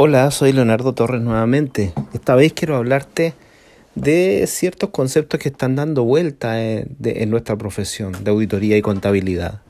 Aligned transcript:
Hola, 0.00 0.30
soy 0.30 0.52
Leonardo 0.52 0.94
Torres 0.94 1.20
nuevamente. 1.22 1.92
Esta 2.14 2.36
vez 2.36 2.52
quiero 2.52 2.76
hablarte 2.76 3.34
de 3.96 4.44
ciertos 4.46 4.90
conceptos 4.90 5.40
que 5.40 5.48
están 5.48 5.74
dando 5.74 6.04
vuelta 6.04 6.62
en, 6.62 7.30
nuestra 7.30 7.56
profesión 7.56 8.12
de 8.22 8.30
auditoría 8.30 8.76
y 8.76 8.80
contabilidad. 8.80 9.60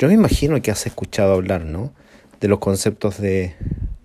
Yo 0.00 0.08
me 0.08 0.14
imagino 0.14 0.60
que 0.60 0.72
has 0.72 0.84
escuchado 0.84 1.34
hablar, 1.34 1.64
¿no? 1.64 1.92
De 2.40 2.48
los 2.48 2.58
conceptos 2.58 3.20
de 3.20 3.54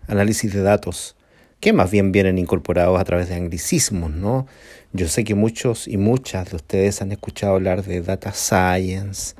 análisis 0.07 0.53
de 0.53 0.61
datos, 0.61 1.15
que 1.59 1.73
más 1.73 1.89
bien 1.89 2.11
vienen 2.11 2.37
incorporados 2.37 3.01
a 3.01 3.03
través 3.03 3.27
de 3.29 3.33
anglicismos, 3.33 4.11
¿no? 4.11 4.45
Yo 4.93 5.07
sé 5.07 5.23
que 5.23 5.33
muchos 5.33 5.87
y 5.87 5.97
muchas 5.97 6.51
de 6.51 6.57
ustedes 6.57 7.01
han 7.01 7.11
escuchado 7.11 7.55
hablar 7.55 7.83
de 7.83 8.03
data 8.03 8.31
science, 8.31 9.33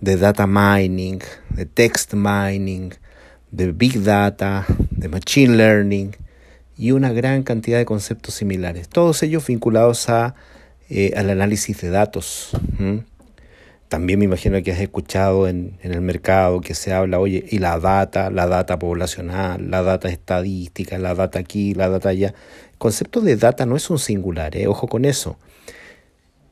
de 0.00 0.16
data 0.16 0.46
mining, 0.46 1.20
de 1.50 1.66
text 1.66 2.14
mining, 2.14 2.94
de 3.50 3.72
big 3.72 4.02
data, 4.02 4.66
de 4.90 5.08
machine 5.08 5.56
learning 5.56 6.16
y 6.76 6.92
una 6.92 7.12
gran 7.12 7.42
cantidad 7.42 7.78
de 7.78 7.84
conceptos 7.84 8.34
similares, 8.34 8.88
todos 8.88 9.22
ellos 9.22 9.46
vinculados 9.46 10.08
a, 10.08 10.34
eh, 10.90 11.12
al 11.16 11.30
análisis 11.30 11.80
de 11.80 11.90
datos. 11.90 12.50
También 13.88 14.18
me 14.18 14.26
imagino 14.26 14.62
que 14.62 14.70
has 14.70 14.80
escuchado 14.80 15.48
en, 15.48 15.78
en, 15.82 15.92
el 15.92 16.02
mercado 16.02 16.60
que 16.60 16.74
se 16.74 16.92
habla, 16.92 17.18
oye, 17.18 17.44
y 17.48 17.58
la 17.58 17.80
data, 17.80 18.30
la 18.30 18.46
data 18.46 18.78
poblacional, 18.78 19.70
la 19.70 19.82
data 19.82 20.10
estadística, 20.10 20.98
la 20.98 21.14
data 21.14 21.38
aquí, 21.38 21.72
la 21.72 21.88
data 21.88 22.10
allá. 22.10 22.34
El 22.72 22.78
concepto 22.78 23.22
de 23.22 23.36
data 23.36 23.64
no 23.64 23.76
es 23.76 23.88
un 23.88 23.98
singular, 23.98 24.54
¿eh? 24.56 24.66
ojo 24.66 24.88
con 24.88 25.06
eso. 25.06 25.38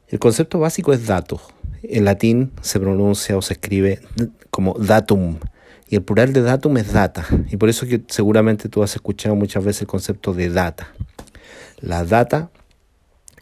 El 0.08 0.18
concepto 0.18 0.58
básico 0.58 0.92
es 0.94 1.06
datos. 1.06 1.42
En 1.82 2.04
latín 2.04 2.52
se 2.62 2.80
pronuncia 2.80 3.36
o 3.36 3.42
se 3.42 3.54
escribe 3.54 4.00
como 4.50 4.74
datum 4.74 5.38
y 5.88 5.96
el 5.96 6.02
plural 6.02 6.32
de 6.32 6.42
datum 6.42 6.76
es 6.78 6.92
data. 6.92 7.26
Y 7.50 7.56
por 7.56 7.68
eso 7.68 7.86
que 7.86 8.02
seguramente 8.08 8.68
tú 8.68 8.82
has 8.82 8.94
escuchado 8.94 9.34
muchas 9.34 9.64
veces 9.64 9.82
el 9.82 9.88
concepto 9.88 10.34
de 10.34 10.50
data. 10.50 10.88
La 11.80 12.04
data 12.04 12.50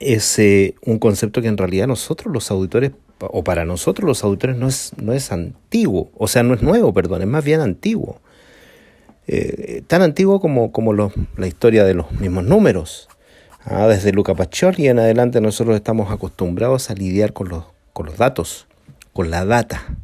es 0.00 0.38
eh, 0.38 0.74
un 0.84 0.98
concepto 0.98 1.40
que 1.40 1.48
en 1.48 1.56
realidad 1.56 1.86
nosotros 1.86 2.32
los 2.32 2.50
auditores, 2.50 2.92
o 3.20 3.44
para 3.44 3.64
nosotros 3.64 4.06
los 4.06 4.24
auditores 4.24 4.56
no 4.56 4.68
es, 4.68 4.92
no 5.00 5.12
es 5.12 5.32
antiguo, 5.32 6.10
o 6.16 6.28
sea, 6.28 6.42
no 6.42 6.54
es 6.54 6.62
nuevo, 6.62 6.92
perdón, 6.92 7.22
es 7.22 7.28
más 7.28 7.44
bien 7.44 7.60
antiguo. 7.60 8.20
Eh, 9.26 9.82
tan 9.86 10.02
antiguo 10.02 10.40
como, 10.40 10.70
como 10.70 10.92
la 10.92 11.46
historia 11.46 11.84
de 11.84 11.94
los 11.94 12.12
mismos 12.12 12.44
números. 12.44 13.08
Ah, 13.64 13.86
desde 13.86 14.12
Luca 14.12 14.34
Pacioli 14.34 14.88
en 14.88 14.98
adelante 14.98 15.40
nosotros 15.40 15.74
estamos 15.74 16.12
acostumbrados 16.12 16.90
a 16.90 16.94
lidiar 16.94 17.32
con 17.32 17.48
los, 17.48 17.64
con 17.94 18.04
los 18.04 18.18
datos, 18.18 18.66
con 19.14 19.30
la 19.30 19.46
data. 19.46 19.96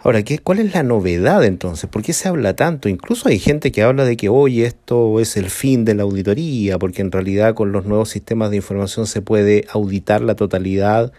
Ahora, 0.00 0.22
¿qué, 0.22 0.38
¿cuál 0.38 0.60
es 0.60 0.74
la 0.74 0.84
novedad 0.84 1.44
entonces? 1.44 1.90
¿Por 1.90 2.02
qué 2.02 2.12
se 2.12 2.28
habla 2.28 2.54
tanto? 2.54 2.88
Incluso 2.88 3.28
hay 3.28 3.40
gente 3.40 3.72
que 3.72 3.82
habla 3.82 4.04
de 4.04 4.16
que 4.16 4.28
hoy 4.28 4.62
esto 4.62 5.18
es 5.18 5.36
el 5.36 5.50
fin 5.50 5.84
de 5.84 5.96
la 5.96 6.04
auditoría, 6.04 6.78
porque 6.78 7.02
en 7.02 7.10
realidad 7.10 7.54
con 7.54 7.72
los 7.72 7.84
nuevos 7.84 8.10
sistemas 8.10 8.50
de 8.50 8.56
información 8.56 9.08
se 9.08 9.22
puede 9.22 9.66
auditar 9.72 10.20
la 10.22 10.36
totalidad 10.36 11.12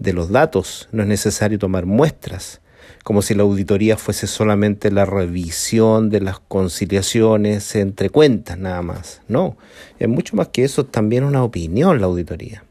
de 0.00 0.12
los 0.12 0.30
datos, 0.30 0.88
no 0.90 1.02
es 1.02 1.08
necesario 1.08 1.60
tomar 1.60 1.86
muestras, 1.86 2.60
como 3.04 3.22
si 3.22 3.34
la 3.34 3.44
auditoría 3.44 3.96
fuese 3.96 4.26
solamente 4.26 4.90
la 4.90 5.04
revisión 5.04 6.10
de 6.10 6.20
las 6.20 6.40
conciliaciones 6.40 7.76
entre 7.76 8.10
cuentas 8.10 8.58
nada 8.58 8.82
más. 8.82 9.22
No, 9.28 9.56
es 10.00 10.08
mucho 10.08 10.34
más 10.34 10.48
que 10.48 10.64
eso, 10.64 10.84
también 10.84 11.22
una 11.22 11.44
opinión 11.44 12.00
la 12.00 12.06
auditoría. 12.06 12.65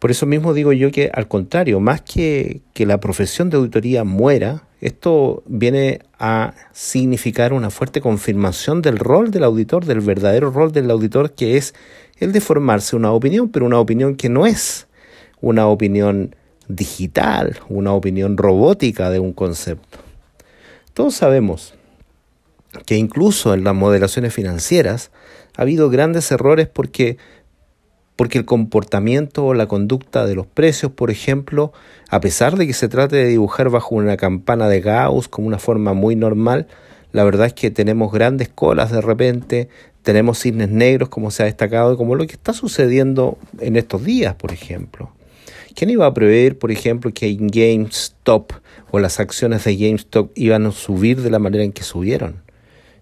Por 0.00 0.10
eso 0.10 0.24
mismo 0.26 0.54
digo 0.54 0.72
yo 0.72 0.90
que 0.90 1.10
al 1.12 1.28
contrario, 1.28 1.78
más 1.78 2.00
que 2.00 2.62
que 2.72 2.86
la 2.86 2.98
profesión 2.98 3.50
de 3.50 3.58
auditoría 3.58 4.02
muera, 4.02 4.64
esto 4.80 5.42
viene 5.46 6.00
a 6.18 6.54
significar 6.72 7.52
una 7.52 7.68
fuerte 7.68 8.00
confirmación 8.00 8.80
del 8.80 8.98
rol 8.98 9.30
del 9.30 9.44
auditor, 9.44 9.84
del 9.84 10.00
verdadero 10.00 10.50
rol 10.50 10.72
del 10.72 10.90
auditor, 10.90 11.32
que 11.32 11.58
es 11.58 11.74
el 12.18 12.32
de 12.32 12.40
formarse 12.40 12.96
una 12.96 13.12
opinión, 13.12 13.50
pero 13.50 13.66
una 13.66 13.78
opinión 13.78 14.16
que 14.16 14.30
no 14.30 14.46
es 14.46 14.88
una 15.42 15.66
opinión 15.66 16.34
digital, 16.66 17.60
una 17.68 17.92
opinión 17.92 18.38
robótica 18.38 19.10
de 19.10 19.18
un 19.18 19.34
concepto. 19.34 19.98
Todos 20.94 21.14
sabemos 21.14 21.74
que 22.86 22.96
incluso 22.96 23.52
en 23.52 23.64
las 23.64 23.74
modelaciones 23.74 24.32
financieras 24.32 25.10
ha 25.56 25.62
habido 25.62 25.90
grandes 25.90 26.30
errores 26.32 26.68
porque 26.68 27.18
porque 28.20 28.36
el 28.36 28.44
comportamiento 28.44 29.46
o 29.46 29.54
la 29.54 29.66
conducta 29.66 30.26
de 30.26 30.34
los 30.34 30.46
precios, 30.46 30.92
por 30.92 31.10
ejemplo, 31.10 31.72
a 32.10 32.20
pesar 32.20 32.58
de 32.58 32.66
que 32.66 32.74
se 32.74 32.86
trate 32.86 33.16
de 33.16 33.24
dibujar 33.24 33.70
bajo 33.70 33.94
una 33.94 34.18
campana 34.18 34.68
de 34.68 34.82
Gauss 34.82 35.26
como 35.26 35.46
una 35.46 35.58
forma 35.58 35.94
muy 35.94 36.16
normal, 36.16 36.66
la 37.12 37.24
verdad 37.24 37.46
es 37.46 37.54
que 37.54 37.70
tenemos 37.70 38.12
grandes 38.12 38.50
colas 38.50 38.92
de 38.92 39.00
repente, 39.00 39.70
tenemos 40.02 40.38
cisnes 40.38 40.68
negros 40.68 41.08
como 41.08 41.30
se 41.30 41.44
ha 41.44 41.46
destacado, 41.46 41.96
como 41.96 42.14
lo 42.14 42.26
que 42.26 42.34
está 42.34 42.52
sucediendo 42.52 43.38
en 43.58 43.76
estos 43.76 44.04
días, 44.04 44.34
por 44.34 44.52
ejemplo. 44.52 45.10
¿Quién 45.74 45.88
iba 45.88 46.04
a 46.04 46.12
prever, 46.12 46.58
por 46.58 46.70
ejemplo, 46.70 47.10
que 47.14 47.26
en 47.26 47.48
GameStop 47.48 48.52
o 48.90 48.98
las 48.98 49.18
acciones 49.18 49.64
de 49.64 49.78
GameStop 49.78 50.30
iban 50.34 50.66
a 50.66 50.72
subir 50.72 51.22
de 51.22 51.30
la 51.30 51.38
manera 51.38 51.64
en 51.64 51.72
que 51.72 51.84
subieron? 51.84 52.42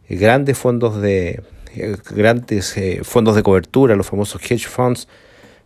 Grandes 0.08 0.56
fondos 0.56 1.02
de, 1.02 1.42
eh, 1.80 1.96
grandes 2.14 2.76
eh, 2.76 3.00
fondos 3.02 3.36
de 3.36 3.42
cobertura, 3.42 3.96
los 3.96 4.06
famosos 4.06 4.40
hedge 4.42 4.68
funds, 4.68 5.08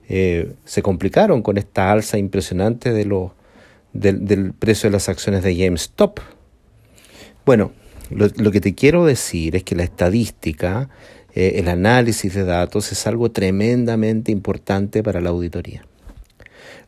eh, 0.09 0.53
se 0.65 0.83
complicaron 0.83 1.43
con 1.43 1.59
esta 1.59 1.91
alza 1.91 2.19
impresionante 2.19 2.93
de 2.93 3.05
lo, 3.05 3.34
del, 3.93 4.53
precio 4.53 4.89
de 4.89 4.93
las 4.93 5.09
acciones 5.09 5.43
de 5.43 5.56
GameStop. 5.56 6.21
Bueno, 7.45 7.72
lo, 8.11 8.28
lo, 8.37 8.51
que 8.51 8.61
te 8.61 8.75
quiero 8.75 9.05
decir 9.05 9.56
es 9.56 9.65
que 9.65 9.75
la 9.75 9.84
estadística, 9.84 10.89
el 11.34 11.69
análisis 11.69 12.34
de 12.34 12.45
datos 12.45 12.93
es 12.93 13.06
algo 13.06 13.31
tremendamente 13.31 14.31
importante 14.33 15.03
para 15.03 15.21
la 15.21 15.31
auditoría. 15.31 15.87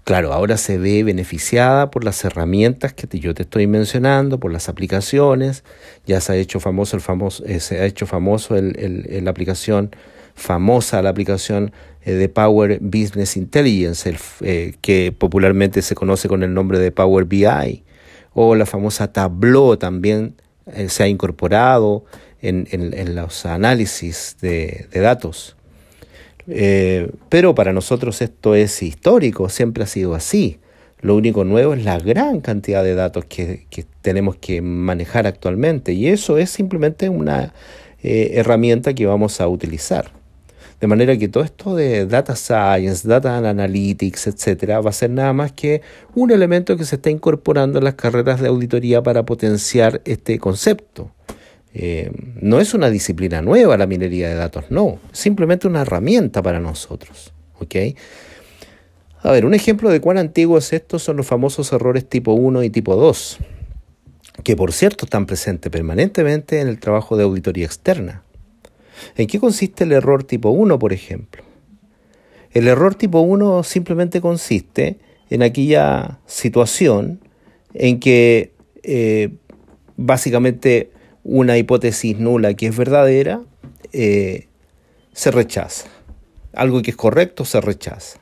Claro, 0.05 0.35
ahora 0.35 0.59
se 0.59 0.77
ve 0.77 1.03
beneficiada 1.03 1.91
por 1.91 2.05
las 2.05 2.23
herramientas 2.27 2.93
que 2.93 3.19
yo 3.19 3.33
te 3.33 3.45
estoy 3.45 3.67
mencionando, 3.67 4.39
por 4.39 4.53
las 4.53 4.69
aplicaciones. 4.69 5.65
Ya 6.05 6.21
se 6.21 6.33
ha 6.33 6.37
hecho 6.37 6.61
famoso 6.61 6.97
el 6.97 7.01
famoso, 7.01 7.43
eh, 7.47 7.59
se 7.59 7.81
ha 7.81 7.87
hecho 7.87 8.05
famoso 8.05 8.55
el, 8.55 9.07
la 9.25 9.31
aplicación 9.31 9.97
famosa, 10.35 11.01
la 11.01 11.09
aplicación 11.09 11.73
eh, 12.03 12.13
de 12.13 12.29
Power 12.29 12.81
Business 12.83 13.39
Intelligence, 13.39 14.11
el, 14.11 14.19
eh, 14.43 14.75
que 14.83 15.11
popularmente 15.11 15.81
se 15.81 15.95
conoce 15.95 16.29
con 16.29 16.43
el 16.43 16.53
nombre 16.53 16.79
de 16.79 16.93
Power 16.93 17.25
BI, 17.25 17.83
o 18.35 18.55
la 18.57 18.67
famosa 18.67 19.11
Tableau 19.11 19.79
también 19.79 20.35
se 20.89 21.03
ha 21.03 21.09
incorporado 21.09 22.05
en, 22.43 22.69
en, 22.71 23.15
los 23.15 23.47
análisis 23.47 24.37
de, 24.41 24.87
de 24.93 25.01
datos. 25.01 25.57
Eh, 26.49 27.11
pero 27.29 27.55
para 27.55 27.73
nosotros 27.73 28.21
esto 28.23 28.55
es 28.55 28.83
histórico, 28.83 29.49
siempre 29.49 29.85
ha 29.85 29.87
sido 29.87 30.15
así. 30.15 30.59
Lo 31.01 31.17
único 31.17 31.45
nuevo 31.45 31.75
es 31.75 31.85
la 31.85 31.99
gran 31.99 32.41
cantidad 32.41 32.83
de 32.83 32.95
datos 32.95 33.27
que, 33.27 33.67
tenemos 34.01 34.37
que 34.37 34.63
manejar 34.63 35.27
actualmente 35.27 35.93
y 35.93 36.09
eso 36.09 36.39
es 36.39 36.51
simplemente 36.51 37.09
una 37.09 37.53
eh, 38.03 38.33
herramienta 38.35 38.95
que 38.95 39.07
vamos 39.07 39.41
a 39.41 39.49
utilizar. 39.49 40.11
De 40.81 40.87
manera 40.87 41.17
que 41.17 41.29
todo 41.29 41.45
esto 41.45 41.75
de 41.75 42.07
data 42.07 42.37
science, 42.37 43.07
data 43.09 43.37
analytics, 43.39 44.27
etcétera, 44.27 44.81
va 44.81 44.91
a 44.91 44.93
ser 44.93 45.11
nada 45.11 45.33
más 45.33 45.53
que 45.53 45.83
un 46.15 46.31
elemento 46.31 46.77
que 46.77 46.85
se 46.85 46.97
está 46.97 47.11
incorporando 47.11 47.79
en 47.79 47.85
las 47.85 47.95
carreras 47.95 48.41
de 48.41 48.49
auditoría 48.49 49.03
para 49.03 49.25
potenciar 49.25 50.03
este 50.05 50.39
concepto. 50.39 51.11
Eh, 51.75 52.13
no 52.41 52.61
es 52.61 52.73
una 52.73 52.89
disciplina 52.89 53.43
nueva 53.43 53.77
la 53.77 53.87
minería 53.87 54.29
de 54.29 54.37
datos, 54.37 54.67
no, 54.71 55.01
simplemente 55.13 55.67
una 55.67 55.83
herramienta 55.83 56.41
para 56.41 56.61
nosotros. 56.61 57.33
A 59.23 59.31
ver, 59.31 59.47
un 59.47 59.55
ejemplo 59.55 59.91
de 59.91 60.01
cuán 60.01 60.19
antiguo 60.19 60.59
es 60.59 60.73
esto 60.73 60.99
son 60.99 61.17
los 61.17 61.27
famosos 61.27 61.73
errores 61.73 62.09
tipo 62.09 62.33
1 62.33 62.63
y 62.63 62.71
tipo 62.71 62.95
2, 62.95 63.39
que 64.43 64.55
por 64.55 64.73
cierto 64.73 65.07
están 65.07 65.27
presentes 65.27 65.73
permanentemente 65.73 66.61
en 66.61 66.69
el 66.69 66.79
trabajo 66.79 67.17
de 67.17 67.25
auditoría 67.25 67.67
externa. 67.67 68.23
¿En 69.17 69.27
qué 69.27 69.41
consiste 69.41 69.85
el 69.85 69.93
error 69.93 70.25
tipo 70.25 70.51
1, 70.51 70.79
por 70.79 70.93
ejemplo? 70.93 71.43
El 72.53 72.69
error 72.69 72.95
tipo 72.95 73.21
1 73.21 73.65
simplemente 73.65 74.21
consiste 74.21 74.99
en 75.31 75.43
aquella 75.43 76.21
situación 76.27 77.21
en 77.73 77.99
que 77.99 78.53
eh, 78.83 79.31
básicamente 79.97 80.91
una 81.25 81.57
hipótesis 81.57 82.19
nula 82.19 82.55
que 82.55 82.67
es 82.67 82.77
verdadera, 82.77 83.41
eh, 83.93 84.49
se 85.13 85.31
rechaza. 85.31 85.89
Algo 86.53 86.83
que 86.83 86.91
es 86.91 86.97
correcto 86.97 87.45
se 87.45 87.61
rechaza. 87.61 88.19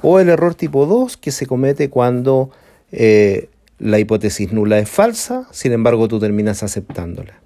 O 0.00 0.20
el 0.20 0.28
error 0.28 0.54
tipo 0.54 0.86
2 0.86 1.16
que 1.16 1.32
se 1.32 1.46
comete 1.46 1.90
cuando 1.90 2.50
eh, 2.92 3.50
la 3.78 3.98
hipótesis 3.98 4.52
nula 4.52 4.78
es 4.78 4.88
falsa, 4.88 5.48
sin 5.50 5.72
embargo 5.72 6.08
tú 6.08 6.18
terminas 6.18 6.62
aceptándola. 6.62 7.40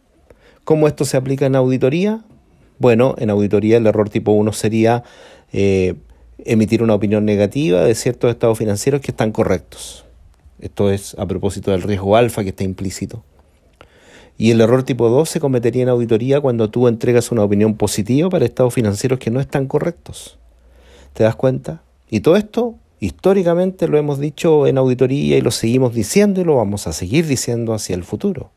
¿Cómo 0.64 0.86
esto 0.86 1.04
se 1.04 1.16
aplica 1.16 1.46
en 1.46 1.56
auditoría? 1.56 2.22
Bueno, 2.78 3.14
en 3.18 3.30
auditoría 3.30 3.78
el 3.78 3.86
error 3.86 4.10
tipo 4.10 4.32
1 4.32 4.52
sería 4.52 5.02
eh, 5.52 5.94
emitir 6.44 6.82
una 6.82 6.94
opinión 6.94 7.24
negativa 7.24 7.82
de 7.82 7.94
ciertos 7.94 8.30
estados 8.30 8.58
financieros 8.58 9.00
que 9.00 9.10
están 9.10 9.32
correctos. 9.32 10.04
Esto 10.60 10.90
es 10.90 11.16
a 11.18 11.26
propósito 11.26 11.70
del 11.70 11.82
riesgo 11.82 12.16
alfa 12.16 12.42
que 12.42 12.50
está 12.50 12.64
implícito. 12.64 13.24
Y 14.42 14.50
el 14.50 14.60
error 14.60 14.82
tipo 14.82 15.08
2 15.08 15.28
se 15.28 15.38
cometería 15.38 15.84
en 15.84 15.88
auditoría 15.88 16.40
cuando 16.40 16.68
tú 16.68 16.88
entregas 16.88 17.30
una 17.30 17.44
opinión 17.44 17.76
positiva 17.76 18.28
para 18.28 18.44
estados 18.44 18.74
financieros 18.74 19.20
que 19.20 19.30
no 19.30 19.38
están 19.38 19.68
correctos. 19.68 20.36
¿Te 21.12 21.22
das 21.22 21.36
cuenta? 21.36 21.84
Y 22.10 22.22
todo 22.22 22.34
esto, 22.34 22.74
históricamente 22.98 23.86
lo 23.86 23.98
hemos 23.98 24.18
dicho 24.18 24.66
en 24.66 24.78
auditoría 24.78 25.38
y 25.38 25.42
lo 25.42 25.52
seguimos 25.52 25.94
diciendo 25.94 26.40
y 26.40 26.44
lo 26.44 26.56
vamos 26.56 26.88
a 26.88 26.92
seguir 26.92 27.28
diciendo 27.28 27.72
hacia 27.72 27.94
el 27.94 28.02
futuro. 28.02 28.50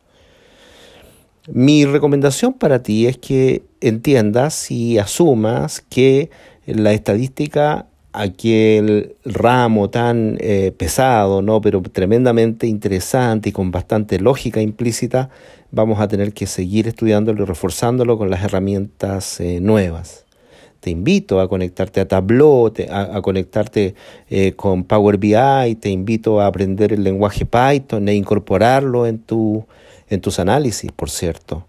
Mi 1.51 1.85
recomendación 1.85 2.53
para 2.53 2.81
ti 2.81 3.05
es 3.05 3.19
que 3.19 3.61
entiendas 3.79 4.71
y 4.71 4.97
asumas 4.97 5.85
que 5.87 6.31
la 6.65 6.93
estadística, 6.93 7.85
aquel 8.21 9.15
ramo 9.23 9.89
tan 9.89 10.37
eh, 10.39 10.71
pesado, 10.77 11.41
¿no? 11.41 11.61
pero 11.61 11.81
tremendamente 11.81 12.67
interesante 12.67 13.49
y 13.49 13.51
con 13.51 13.71
bastante 13.71 14.19
lógica 14.19 14.61
implícita, 14.61 15.29
vamos 15.71 15.99
a 15.99 16.07
tener 16.07 16.33
que 16.33 16.47
seguir 16.47 16.87
estudiándolo 16.87 17.43
y 17.43 17.45
reforzándolo 17.45 18.17
con 18.17 18.29
las 18.29 18.43
herramientas 18.43 19.39
eh, 19.39 19.59
nuevas. 19.59 20.25
Te 20.79 20.91
invito 20.91 21.39
a 21.39 21.49
conectarte 21.49 21.99
a 21.99 22.07
Tableau, 22.07 22.71
a, 22.91 23.21
conectarte 23.21 23.95
eh, 24.29 24.53
con 24.55 24.83
Power 24.83 25.17
BI, 25.17 25.75
te 25.79 25.89
invito 25.89 26.41
a 26.41 26.47
aprender 26.47 26.93
el 26.93 27.03
lenguaje 27.03 27.45
Python 27.45 28.07
e 28.07 28.13
incorporarlo 28.13 29.07
en 29.07 29.17
tu 29.17 29.65
en 30.09 30.21
tus 30.21 30.39
análisis, 30.39 30.91
por 30.91 31.09
cierto. 31.09 31.65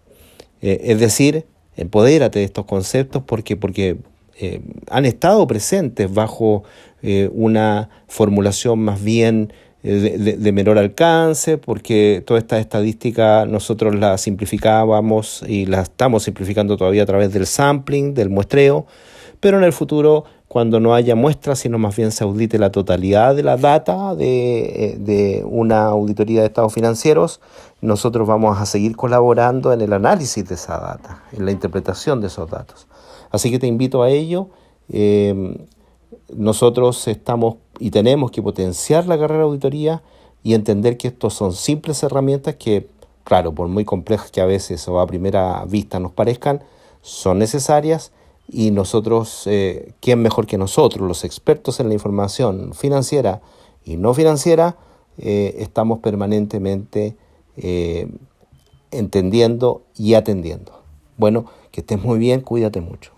Eh, 0.62 0.80
es 0.84 1.00
decir, 1.00 1.46
empodérate 1.76 2.38
de 2.40 2.44
estos 2.44 2.64
conceptos 2.64 3.22
porque, 3.24 3.56
porque 3.56 3.98
eh, 4.38 4.60
han 4.90 5.04
estado 5.04 5.46
presentes 5.46 6.12
bajo 6.12 6.64
eh, 7.02 7.30
una 7.32 7.88
formulación 8.08 8.80
más 8.80 9.02
bien 9.02 9.52
de, 9.82 10.50
menor 10.52 10.78
alcance, 10.78 11.58
porque 11.58 12.20
toda 12.26 12.40
esta 12.40 12.58
estadística 12.58 13.46
nosotros 13.46 13.94
la 13.94 14.18
simplificábamos 14.18 15.44
y 15.46 15.66
la 15.66 15.82
estamos 15.82 16.24
simplificando 16.24 16.76
todavía 16.76 17.04
a 17.04 17.06
través 17.06 17.32
del 17.32 17.46
sampling, 17.46 18.12
del 18.12 18.28
muestreo, 18.28 18.86
pero 19.38 19.58
en 19.58 19.64
el 19.64 19.72
futuro 19.72 20.24
cuando 20.48 20.80
no 20.80 20.94
haya 20.94 21.14
muestras, 21.14 21.58
sino 21.58 21.78
más 21.78 21.96
bien 21.96 22.12
se 22.12 22.24
audite 22.24 22.58
la 22.58 22.70
totalidad 22.70 23.34
de 23.34 23.42
la 23.42 23.56
data 23.56 24.14
de, 24.14 24.60
eh, 24.64 24.96
de, 24.98 25.44
una 25.44 25.86
auditoría 25.86 26.40
de 26.40 26.46
estados 26.46 26.72
financieros, 26.72 27.40
nosotros 27.80 28.26
vamos 28.26 28.58
a 28.60 28.66
seguir 28.66 28.96
colaborando 28.96 29.72
en 29.72 29.80
el 29.80 29.92
análisis 29.92 30.48
de 30.48 30.54
esa 30.54 30.78
data, 30.78 31.22
en 31.32 31.44
la 31.44 31.50
interpretación 31.50 32.20
de 32.20 32.28
esos 32.28 32.50
datos. 32.50 32.86
Así 33.36 33.50
que 33.50 33.58
te 33.58 33.66
invito 33.66 34.02
a 34.02 34.10
ello. 34.10 34.48
Em, 34.88 35.56
nosotros 36.34 37.06
estamos 37.06 37.56
y 37.78 37.90
tenemos 37.90 38.30
que 38.30 38.42
potenciar 38.42 39.06
la 39.06 39.18
carrera 39.18 39.40
de 39.40 39.44
auditoría 39.44 40.02
y 40.42 40.54
entender 40.54 40.96
que 40.96 41.08
estos 41.08 41.34
son 41.34 41.52
simples 41.52 42.02
herramientas 42.02 42.56
que, 42.56 42.88
claro, 43.24 43.52
por 43.54 43.68
muy 43.68 43.84
complejas 43.84 44.30
que 44.30 44.40
a 44.40 44.46
veces 44.46 44.88
o 44.88 45.00
a 45.00 45.06
primera 45.06 45.64
vista 45.66 46.00
nos 46.00 46.12
parezcan, 46.12 46.62
son 47.02 47.38
necesarias 47.38 48.10
y 48.48 48.70
nosotros, 48.70 49.42
eh, 49.46 49.92
¿quién 50.00 50.22
mejor 50.22 50.46
que 50.46 50.56
nosotros, 50.56 51.06
los 51.06 51.24
expertos 51.24 51.78
en 51.78 51.88
la 51.88 51.94
información 51.94 52.72
financiera 52.72 53.42
y 53.84 53.98
no 53.98 54.14
financiera, 54.14 54.76
eh, 55.18 55.56
estamos 55.58 55.98
permanentemente 55.98 57.16
eh, 57.58 58.08
entendiendo 58.90 59.82
y 59.94 60.14
atendiendo? 60.14 60.80
Bueno, 61.18 61.44
que 61.70 61.82
estés 61.82 62.02
muy 62.02 62.18
bien, 62.18 62.40
cuídate 62.40 62.80
mucho. 62.80 63.12